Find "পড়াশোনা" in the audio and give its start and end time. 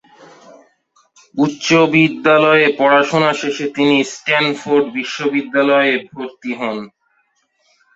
2.79-3.31